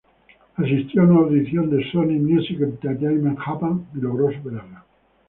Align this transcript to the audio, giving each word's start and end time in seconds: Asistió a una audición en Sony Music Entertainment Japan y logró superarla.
Asistió 0.55 1.03
a 1.03 1.05
una 1.05 1.19
audición 1.19 1.71
en 1.79 1.91
Sony 1.91 2.17
Music 2.23 2.59
Entertainment 2.59 3.37
Japan 3.37 3.85
y 3.93 3.99
logró 3.99 4.31
superarla. 4.31 4.83